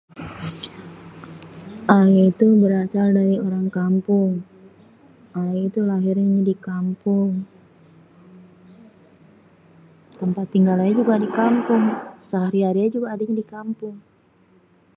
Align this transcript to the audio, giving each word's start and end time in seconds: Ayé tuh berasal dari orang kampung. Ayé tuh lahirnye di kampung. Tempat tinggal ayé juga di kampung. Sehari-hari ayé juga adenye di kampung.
Ayé 1.99 2.23
tuh 2.39 2.51
berasal 2.63 3.07
dari 3.19 3.35
orang 3.47 3.65
kampung. 3.79 4.31
Ayé 5.41 5.61
tuh 5.75 5.83
lahirnye 5.91 6.41
di 6.49 6.55
kampung. 6.67 7.31
Tempat 10.19 10.45
tinggal 10.53 10.77
ayé 10.83 10.93
juga 11.01 11.13
di 11.25 11.29
kampung. 11.39 11.83
Sehari-hari 12.29 12.79
ayé 12.79 12.91
juga 12.97 13.07
adenye 13.13 13.35
di 13.41 13.45
kampung. 13.55 13.95